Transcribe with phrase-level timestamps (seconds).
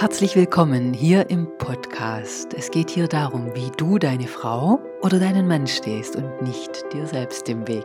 [0.00, 2.54] Herzlich willkommen hier im Podcast.
[2.54, 7.06] Es geht hier darum, wie du deine Frau oder deinen Mann stehst und nicht dir
[7.06, 7.84] selbst im Weg.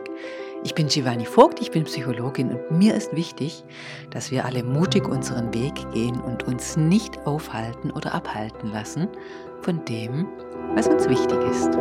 [0.64, 3.64] Ich bin Giovanni Vogt, ich bin Psychologin und mir ist wichtig,
[4.08, 9.08] dass wir alle mutig unseren Weg gehen und uns nicht aufhalten oder abhalten lassen
[9.60, 10.26] von dem,
[10.74, 11.76] was uns wichtig ist.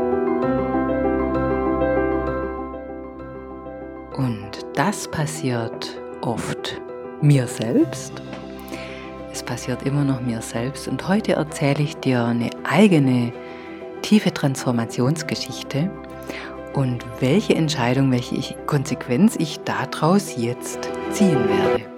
[4.18, 6.82] Und das passiert oft
[7.22, 8.22] mir selbst
[9.46, 13.32] passiert immer noch mir selbst und heute erzähle ich dir eine eigene
[14.02, 15.90] tiefe Transformationsgeschichte
[16.74, 21.95] und welche Entscheidung, welche Konsequenz ich daraus jetzt ziehen werde.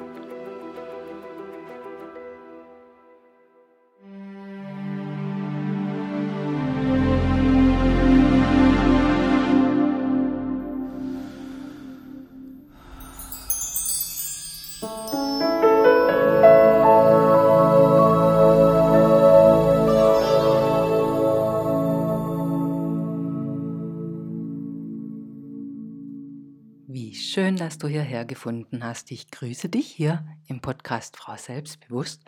[27.67, 29.11] Dass du hierher gefunden hast.
[29.11, 32.23] Ich grüße dich hier im Podcast Frau Selbstbewusst.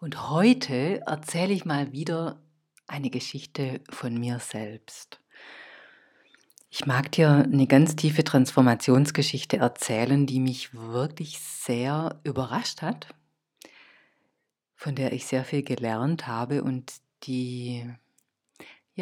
[0.00, 2.40] Und heute erzähle ich mal wieder
[2.86, 5.20] eine Geschichte von mir selbst.
[6.70, 13.08] Ich mag dir eine ganz tiefe Transformationsgeschichte erzählen, die mich wirklich sehr überrascht hat,
[14.74, 17.84] von der ich sehr viel gelernt habe und die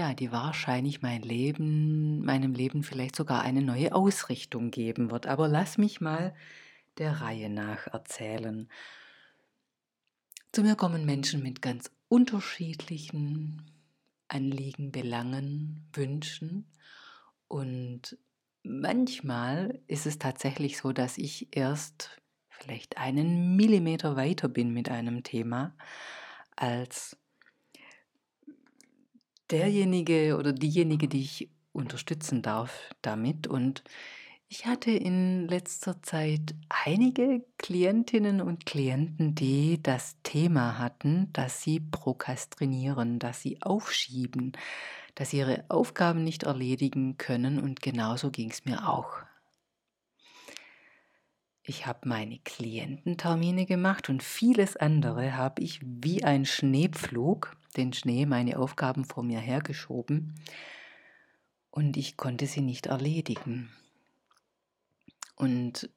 [0.00, 5.26] ja, die wahrscheinlich mein Leben, meinem Leben vielleicht sogar eine neue Ausrichtung geben wird.
[5.26, 6.34] Aber lass mich mal
[6.96, 8.70] der Reihe nach erzählen.
[10.52, 13.70] Zu mir kommen Menschen mit ganz unterschiedlichen
[14.26, 16.64] Anliegen, Belangen, Wünschen
[17.46, 18.16] und
[18.62, 25.24] manchmal ist es tatsächlich so, dass ich erst vielleicht einen Millimeter weiter bin mit einem
[25.24, 25.76] Thema
[26.56, 27.19] als
[29.50, 33.46] derjenige oder diejenige, die ich unterstützen darf damit.
[33.46, 33.82] Und
[34.48, 41.80] ich hatte in letzter Zeit einige Klientinnen und Klienten, die das Thema hatten, dass sie
[41.80, 44.52] prokrastinieren, dass sie aufschieben,
[45.14, 47.60] dass sie ihre Aufgaben nicht erledigen können.
[47.60, 49.29] Und genauso ging es mir auch.
[51.70, 58.26] Ich habe meine Kliententermine gemacht und vieles andere habe ich wie ein Schneepflug den Schnee,
[58.26, 60.34] meine Aufgaben vor mir hergeschoben
[61.70, 63.70] und ich konnte sie nicht erledigen.
[65.36, 65.88] Und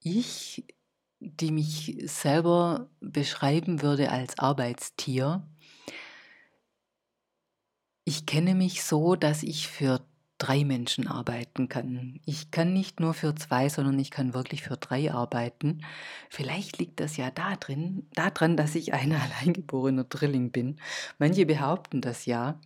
[0.00, 0.64] ich,
[1.20, 5.46] die mich selber beschreiben würde als Arbeitstier,
[8.04, 10.00] ich kenne mich so, dass ich für
[10.38, 12.20] drei Menschen arbeiten kann.
[12.24, 15.82] Ich kann nicht nur für zwei, sondern ich kann wirklich für drei arbeiten.
[16.30, 17.56] Vielleicht liegt das ja da
[18.14, 19.12] daran, dass ich ein
[19.42, 20.80] alleingeborener Drilling bin.
[21.18, 22.60] Manche behaupten das ja.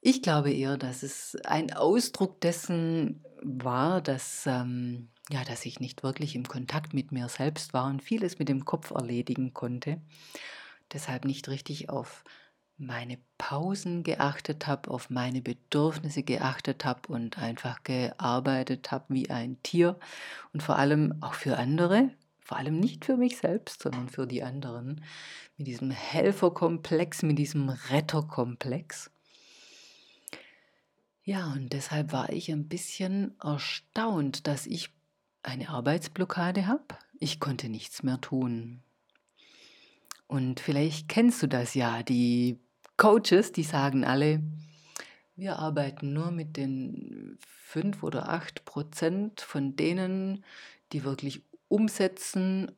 [0.00, 6.02] Ich glaube eher, dass es ein Ausdruck dessen war, dass, ähm, ja, dass ich nicht
[6.02, 10.00] wirklich im Kontakt mit mir selbst war und vieles mit dem Kopf erledigen konnte.
[10.92, 12.24] Deshalb nicht richtig auf
[12.78, 19.62] meine Pausen geachtet habe, auf meine Bedürfnisse geachtet habe und einfach gearbeitet habe wie ein
[19.62, 19.98] Tier
[20.52, 22.10] und vor allem auch für andere,
[22.40, 25.02] vor allem nicht für mich selbst, sondern für die anderen,
[25.56, 29.10] mit diesem Helferkomplex, mit diesem Retterkomplex.
[31.24, 34.90] Ja, und deshalb war ich ein bisschen erstaunt, dass ich
[35.42, 36.84] eine Arbeitsblockade habe.
[37.18, 38.82] Ich konnte nichts mehr tun.
[40.28, 42.58] Und vielleicht kennst du das ja, die
[42.96, 44.42] Coaches, die sagen alle,
[45.36, 50.44] wir arbeiten nur mit den fünf oder acht Prozent von denen,
[50.92, 52.72] die wirklich umsetzen.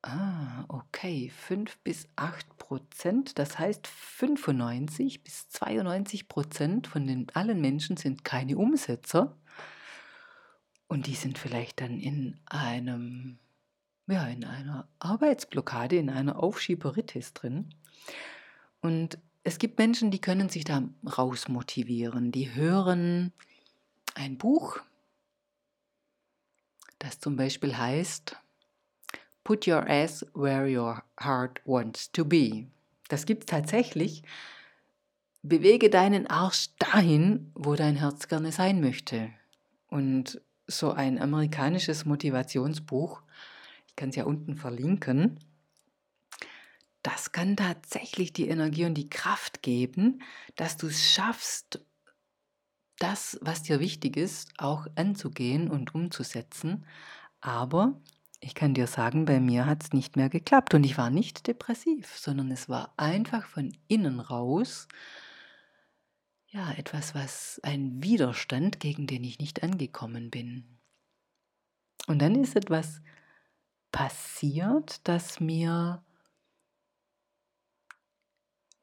[0.00, 7.60] Ah, okay, fünf bis acht Prozent, das heißt 95 bis 92 Prozent von den allen
[7.60, 9.36] Menschen sind keine Umsetzer
[10.88, 13.38] und die sind vielleicht dann in einem
[14.06, 17.74] ja, in einer Arbeitsblockade, in einer Aufschieberitis drin.
[18.80, 22.32] Und es gibt Menschen, die können sich da rausmotivieren.
[22.32, 23.32] Die hören
[24.14, 24.80] ein Buch,
[26.98, 28.36] das zum Beispiel heißt
[29.44, 32.66] Put Your Ass Where Your Heart Wants to Be.
[33.08, 34.22] Das gibt es tatsächlich.
[35.42, 39.28] Bewege deinen Arsch dahin, wo dein Herz gerne sein möchte.
[39.88, 43.20] Und so ein amerikanisches Motivationsbuch,
[43.86, 45.38] ich kann es ja unten verlinken,
[47.04, 50.22] das kann tatsächlich die Energie und die Kraft geben,
[50.56, 51.84] dass du es schaffst,
[52.98, 56.86] das, was dir wichtig ist, auch anzugehen und umzusetzen.
[57.42, 58.00] Aber
[58.40, 61.46] ich kann dir sagen, bei mir hat es nicht mehr geklappt und ich war nicht
[61.46, 64.88] depressiv, sondern es war einfach von innen raus
[66.46, 70.78] ja etwas, was ein Widerstand, gegen den ich nicht angekommen bin.
[72.06, 73.02] Und dann ist etwas
[73.92, 76.02] passiert, dass mir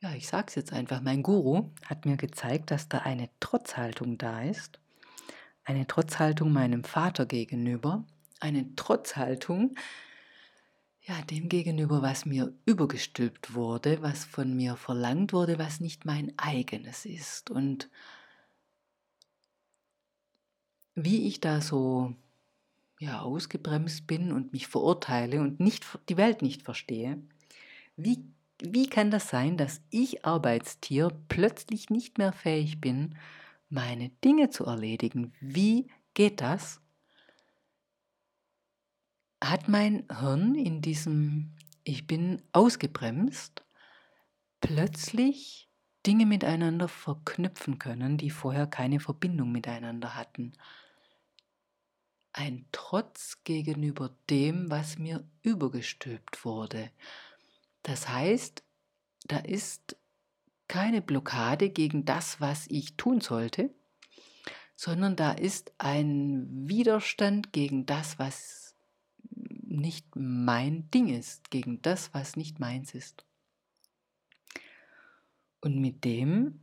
[0.01, 4.18] ja, ich sage es jetzt einfach, mein Guru hat mir gezeigt, dass da eine Trotzhaltung
[4.18, 4.80] da ist,
[5.63, 8.06] eine Trotzhaltung meinem Vater gegenüber,
[8.39, 9.75] eine Trotzhaltung,
[11.03, 16.33] ja, dem gegenüber, was mir übergestülpt wurde, was von mir verlangt wurde, was nicht mein
[16.38, 17.50] eigenes ist.
[17.50, 17.89] Und
[20.95, 22.15] wie ich da so
[23.00, 27.19] ja, ausgebremst bin und mich verurteile und nicht, die Welt nicht verstehe,
[27.95, 28.24] wie,
[28.62, 33.18] wie kann das sein, dass ich Arbeitstier plötzlich nicht mehr fähig bin,
[33.69, 35.34] meine Dinge zu erledigen?
[35.40, 36.81] Wie geht das?
[39.44, 41.52] hat mein Hirn in diesem
[41.84, 43.63] Ich bin ausgebremst
[44.62, 45.68] plötzlich
[46.06, 50.54] Dinge miteinander verknüpfen können, die vorher keine Verbindung miteinander hatten.
[52.34, 56.92] Ein Trotz gegenüber dem, was mir übergestülpt wurde.
[57.83, 58.63] Das heißt,
[59.25, 59.95] da ist
[60.68, 63.74] keine Blockade gegen das, was ich tun sollte,
[64.75, 68.75] sondern da ist ein Widerstand gegen das, was
[69.30, 73.25] nicht mein Ding ist, gegen das, was nicht meins ist.
[75.62, 76.62] Und mit dem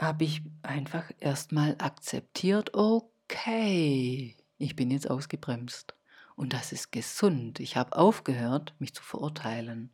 [0.00, 5.94] habe ich einfach erstmal akzeptiert, okay, ich bin jetzt ausgebremst.
[6.36, 7.58] Und das ist gesund.
[7.58, 9.90] Ich habe aufgehört, mich zu verurteilen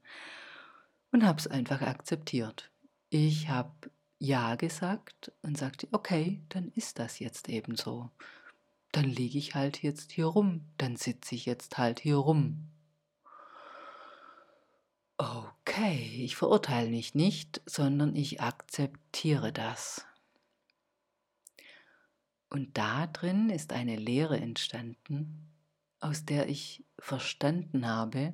[1.14, 2.70] und habe es einfach akzeptiert.
[3.08, 3.72] Ich habe
[4.18, 8.10] Ja gesagt und sagte, okay, dann ist das jetzt eben so
[8.94, 12.70] dann liege ich halt jetzt hier rum, dann sitze ich jetzt halt hier rum.
[15.16, 20.06] Okay, ich verurteile mich nicht, sondern ich akzeptiere das.
[22.50, 25.50] Und da drin ist eine Lehre entstanden,
[25.98, 28.32] aus der ich verstanden habe,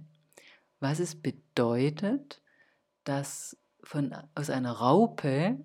[0.79, 2.43] was es bedeutet,
[3.05, 5.65] dass von, aus einer Raupe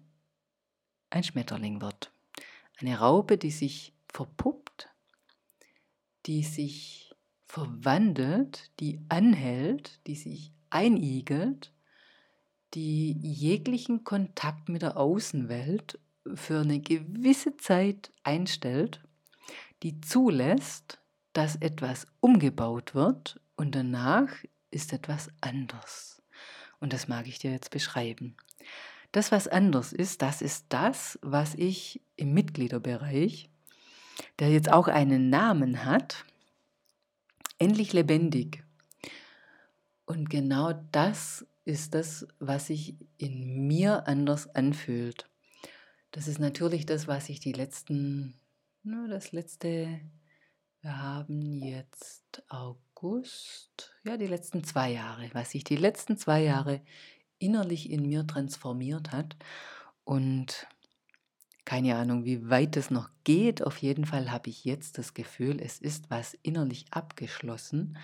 [1.09, 2.11] ein Schmetterling wird.
[2.79, 4.89] Eine Raupe, die sich verpuppt,
[6.25, 7.13] die sich
[7.45, 11.71] verwandelt, die anhält, die sich einigelt,
[12.73, 15.99] die jeglichen Kontakt mit der Außenwelt
[16.33, 19.01] für eine gewisse Zeit einstellt,
[19.83, 20.99] die zulässt,
[21.33, 24.29] dass etwas umgebaut wird und danach
[24.71, 26.14] ist etwas anders.
[26.79, 28.35] Und das mag ich dir jetzt beschreiben.
[29.11, 33.49] Das, was anders ist, das ist das, was ich im Mitgliederbereich
[34.39, 36.25] der jetzt auch einen Namen hat,
[37.57, 38.63] endlich lebendig.
[40.05, 45.29] Und genau das ist das, was sich in mir anders anfühlt.
[46.11, 48.39] Das ist natürlich das, was ich die letzten,
[48.83, 49.99] nur das letzte,
[50.81, 52.84] wir haben jetzt August,
[54.03, 56.81] ja, die letzten zwei Jahre, was sich die letzten zwei Jahre
[57.39, 59.35] innerlich in mir transformiert hat.
[60.03, 60.67] Und
[61.65, 63.63] keine Ahnung, wie weit es noch geht.
[63.63, 67.97] Auf jeden Fall habe ich jetzt das Gefühl, es ist was innerlich abgeschlossen,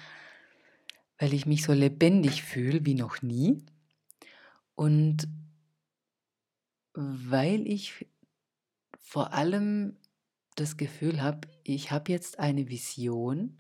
[1.20, 3.64] weil ich mich so lebendig fühle wie noch nie.
[4.76, 5.28] Und
[6.94, 8.08] weil ich
[9.00, 9.98] vor allem
[10.56, 13.58] das Gefühl habe, ich habe jetzt eine Vision,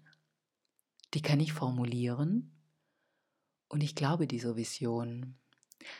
[1.13, 2.51] die kann ich formulieren
[3.67, 5.35] und ich glaube dieser Vision.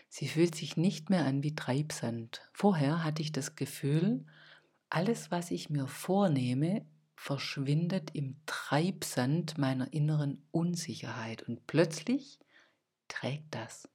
[0.10, 2.42] Sie fühlt sich nicht mehr an wie Treibsand.
[2.54, 4.26] Vorher hatte ich das Gefühl,
[4.90, 11.44] alles, was ich mir vornehme, verschwindet im Treibsand meiner inneren Unsicherheit.
[11.44, 12.40] Und plötzlich
[13.08, 13.88] trägt das.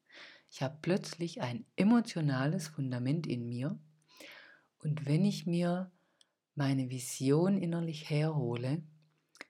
[0.50, 3.78] Ich habe plötzlich ein emotionales Fundament in mir.
[4.78, 5.90] Und wenn ich mir
[6.54, 8.82] meine Vision innerlich herhole,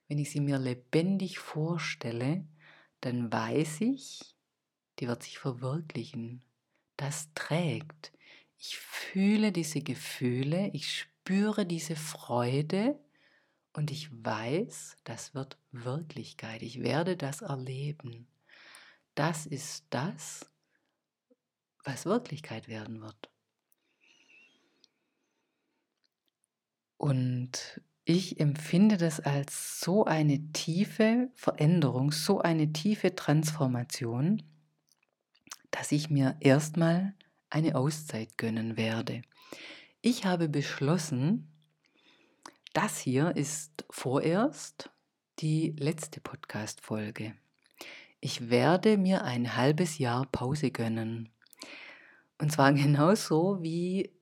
[0.08, 2.46] wenn ich sie mir lebendig vorstelle,
[3.00, 4.36] dann weiß ich,
[4.98, 6.42] die wird sich verwirklichen.
[6.96, 8.12] Das trägt.
[8.58, 12.98] Ich fühle diese Gefühle, ich spüre diese Freude
[13.74, 16.62] und ich weiß, das wird Wirklichkeit.
[16.62, 18.26] Ich werde das erleben.
[19.14, 20.50] Das ist das,
[21.84, 23.30] was Wirklichkeit werden wird.
[26.96, 34.44] Und ich empfinde das als so eine tiefe Veränderung, so eine tiefe Transformation,
[35.72, 37.14] dass ich mir erstmal
[37.50, 39.22] eine Auszeit gönnen werde.
[40.02, 41.50] Ich habe beschlossen,
[42.74, 44.88] das hier ist vorerst
[45.40, 47.34] die letzte Podcast-Folge.
[48.20, 51.30] Ich werde mir ein halbes Jahr Pause gönnen.
[52.38, 54.12] Und zwar genauso wie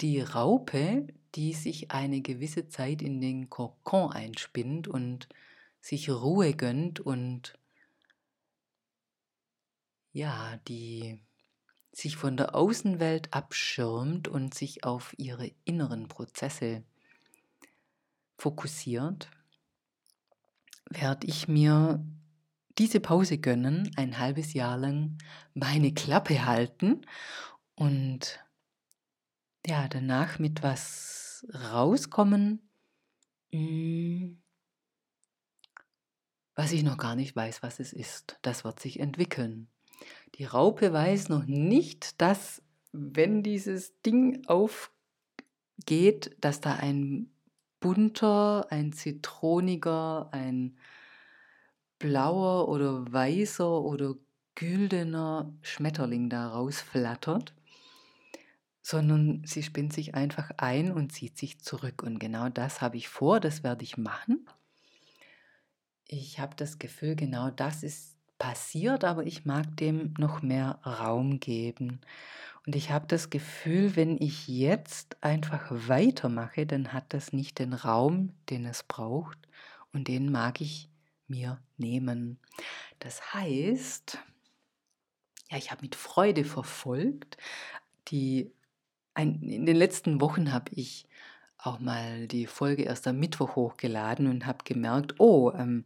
[0.00, 5.28] die Raupe, die sich eine gewisse Zeit in den Kokon einspinnt und
[5.80, 7.58] sich Ruhe gönnt und
[10.12, 11.20] ja, die
[11.92, 16.84] sich von der Außenwelt abschirmt und sich auf ihre inneren Prozesse
[18.38, 19.30] fokussiert,
[20.90, 22.04] werde ich mir
[22.78, 25.18] diese Pause gönnen, ein halbes Jahr lang
[25.54, 27.02] meine Klappe halten
[27.74, 28.44] und
[29.66, 32.70] ja, danach mit was rauskommen,
[33.50, 34.40] hm,
[36.54, 38.38] was ich noch gar nicht weiß, was es ist.
[38.42, 39.68] Das wird sich entwickeln.
[40.36, 47.30] Die Raupe weiß noch nicht, dass wenn dieses Ding aufgeht, dass da ein
[47.80, 50.78] bunter, ein zitroniger, ein
[51.98, 54.14] blauer oder weißer oder
[54.54, 57.54] güldener Schmetterling da rausflattert,
[58.86, 62.04] sondern sie spinnt sich einfach ein und zieht sich zurück.
[62.04, 64.48] Und genau das habe ich vor, das werde ich machen.
[66.06, 71.40] Ich habe das Gefühl, genau das ist passiert, aber ich mag dem noch mehr Raum
[71.40, 72.00] geben.
[72.64, 77.72] Und ich habe das Gefühl, wenn ich jetzt einfach weitermache, dann hat das nicht den
[77.72, 79.38] Raum, den es braucht.
[79.92, 80.88] Und den mag ich
[81.26, 82.38] mir nehmen.
[83.00, 84.18] Das heißt,
[85.50, 87.36] ja, ich habe mit Freude verfolgt.
[88.12, 88.52] Die,
[89.16, 91.06] ein, in den letzten Wochen habe ich
[91.58, 95.84] auch mal die Folge erst am Mittwoch hochgeladen und habe gemerkt, oh, ähm,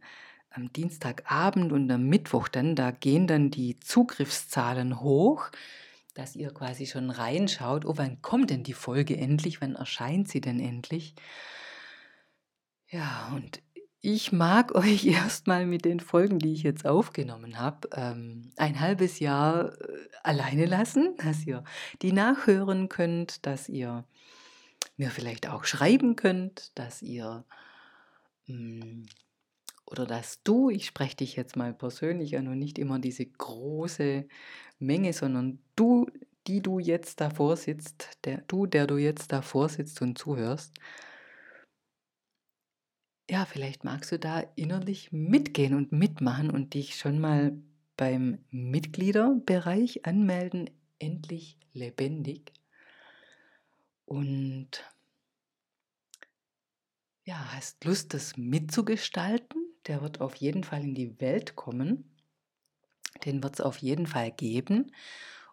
[0.49, 5.49] am Dienstagabend und am Mittwoch dann, da gehen dann die Zugriffszahlen hoch,
[6.13, 10.41] dass ihr quasi schon reinschaut, oh, wann kommt denn die Folge endlich, wann erscheint sie
[10.41, 11.15] denn endlich?
[12.89, 13.61] Ja, und
[14.01, 19.19] ich mag euch erstmal mit den Folgen, die ich jetzt aufgenommen habe, ähm, ein halbes
[19.19, 21.63] Jahr äh, alleine lassen, dass ihr
[22.01, 24.05] die nachhören könnt, dass ihr
[24.97, 27.45] mir vielleicht auch schreiben könnt, dass ihr
[28.47, 29.03] mm,
[29.85, 34.25] oder dass du, ich spreche dich jetzt mal persönlich an und nicht immer diese große
[34.79, 36.07] Menge, sondern du,
[36.47, 40.73] die du jetzt davor sitzt, der, du, der du jetzt davor sitzt und zuhörst,
[43.31, 47.53] ja, vielleicht magst du da innerlich mitgehen und mitmachen und dich schon mal
[47.95, 50.69] beim Mitgliederbereich anmelden,
[50.99, 52.51] endlich lebendig.
[54.03, 54.83] Und
[57.23, 59.63] ja, hast Lust, das mitzugestalten?
[59.87, 62.13] Der wird auf jeden Fall in die Welt kommen.
[63.23, 64.91] Den wird es auf jeden Fall geben.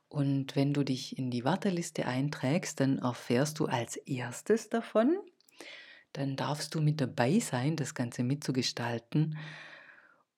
[0.09, 5.17] Und wenn du dich in die Warteliste einträgst, dann erfährst du als erstes davon
[6.19, 9.39] dann darfst du mit dabei sein, das Ganze mitzugestalten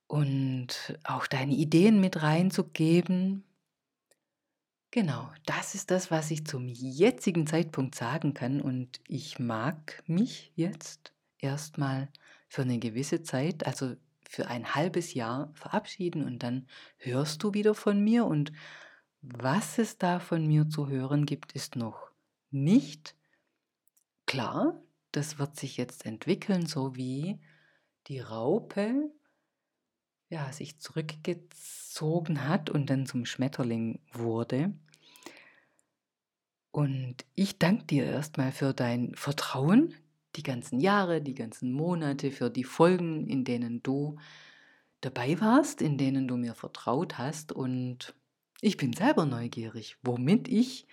[0.06, 3.44] und auch deine Ideen mit reinzugeben.
[4.90, 10.52] Genau, das ist das, was ich zum jetzigen Zeitpunkt sagen kann und ich mag mich
[10.54, 12.08] jetzt erstmal
[12.48, 13.94] für eine gewisse Zeit, also
[14.28, 16.66] für ein halbes Jahr verabschieden und dann
[16.98, 18.52] hörst du wieder von mir und
[19.22, 22.10] was es da von mir zu hören gibt, ist noch
[22.50, 23.14] nicht
[24.26, 24.82] klar
[25.12, 27.38] das wird sich jetzt entwickeln, so wie
[28.06, 29.10] die Raupe
[30.30, 34.72] ja, sich zurückgezogen hat und dann zum Schmetterling wurde.
[36.70, 39.94] Und ich danke dir erstmal für dein Vertrauen,
[40.36, 44.16] die ganzen Jahre, die ganzen Monate, für die Folgen, in denen du
[45.00, 47.50] dabei warst, in denen du mir vertraut hast.
[47.50, 48.14] Und
[48.60, 50.86] ich bin selber neugierig, womit ich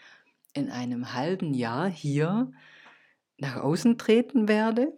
[0.54, 2.52] in einem halben Jahr hier
[3.38, 4.96] nach außen treten werde.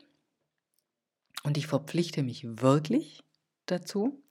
[1.43, 3.24] Und ich verpflichte mich wirklich
[3.65, 4.22] dazu,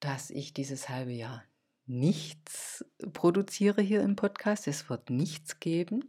[0.00, 1.44] dass ich dieses halbe Jahr
[1.86, 4.66] nichts produziere hier im Podcast.
[4.68, 6.04] Es wird nichts geben.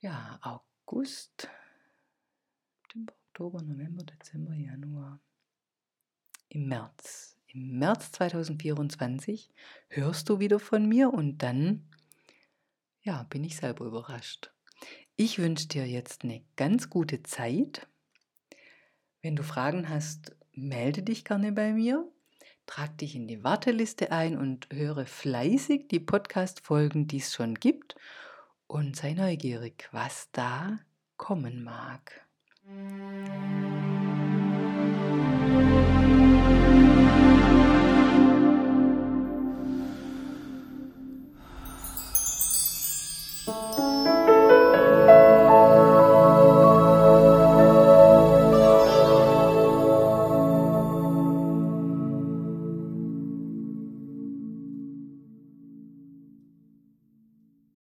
[0.00, 1.48] Ja, August,
[2.82, 5.20] September, Oktober, November, Dezember, Januar.
[6.48, 7.38] Im März.
[7.46, 9.50] Im März 2024
[9.88, 11.88] hörst du wieder von mir und dann
[13.02, 14.50] ja, bin ich selber überrascht.
[15.16, 17.86] Ich wünsche dir jetzt eine ganz gute Zeit.
[19.20, 22.08] Wenn du Fragen hast, melde dich gerne bei mir.
[22.66, 27.96] Trag dich in die Warteliste ein und höre fleißig die Podcast-Folgen, die es schon gibt.
[28.66, 30.78] Und sei neugierig, was da
[31.16, 32.26] kommen mag.
[32.64, 33.82] Musik